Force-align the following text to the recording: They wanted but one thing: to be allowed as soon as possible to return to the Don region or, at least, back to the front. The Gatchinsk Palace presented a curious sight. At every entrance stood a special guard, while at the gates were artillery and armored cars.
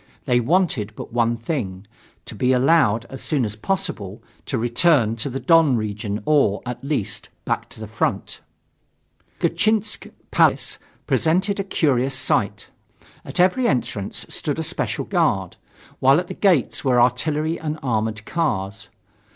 They 0.25 0.39
wanted 0.39 0.93
but 0.95 1.13
one 1.13 1.37
thing: 1.37 1.85
to 2.25 2.33
be 2.33 2.53
allowed 2.53 3.05
as 3.11 3.21
soon 3.21 3.45
as 3.45 3.55
possible 3.55 4.23
to 4.47 4.57
return 4.57 5.15
to 5.17 5.29
the 5.29 5.39
Don 5.39 5.77
region 5.77 6.23
or, 6.25 6.63
at 6.65 6.83
least, 6.83 7.29
back 7.45 7.69
to 7.69 7.79
the 7.79 7.85
front. 7.87 8.39
The 9.41 9.49
Gatchinsk 9.51 10.07
Palace 10.31 10.79
presented 11.05 11.59
a 11.59 11.63
curious 11.63 12.15
sight. 12.15 12.65
At 13.23 13.39
every 13.39 13.67
entrance 13.67 14.25
stood 14.27 14.57
a 14.57 14.63
special 14.63 15.05
guard, 15.05 15.57
while 15.99 16.19
at 16.19 16.25
the 16.29 16.33
gates 16.33 16.83
were 16.83 16.99
artillery 16.99 17.59
and 17.59 17.77
armored 17.83 18.25
cars. 18.25 18.89